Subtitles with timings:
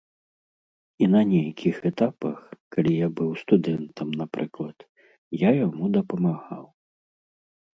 [1.03, 2.39] І на нейкіх этапах,
[2.75, 4.77] калі я быў студэнтам, напрыклад,
[5.47, 6.65] я яму дапамагаў.